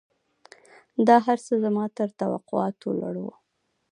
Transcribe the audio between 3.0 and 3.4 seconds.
وو.